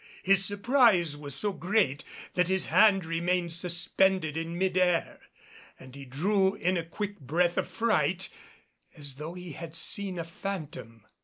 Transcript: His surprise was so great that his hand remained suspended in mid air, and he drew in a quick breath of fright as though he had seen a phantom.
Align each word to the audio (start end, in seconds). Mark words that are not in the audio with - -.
His 0.23 0.43
surprise 0.43 1.15
was 1.15 1.35
so 1.35 1.53
great 1.53 2.03
that 2.33 2.47
his 2.47 2.65
hand 2.73 3.05
remained 3.05 3.53
suspended 3.53 4.35
in 4.35 4.57
mid 4.57 4.75
air, 4.75 5.19
and 5.79 5.93
he 5.95 6.05
drew 6.05 6.55
in 6.55 6.75
a 6.75 6.83
quick 6.83 7.19
breath 7.19 7.55
of 7.55 7.67
fright 7.67 8.27
as 8.97 9.17
though 9.17 9.35
he 9.35 9.51
had 9.51 9.75
seen 9.75 10.17
a 10.17 10.23
phantom. 10.23 11.05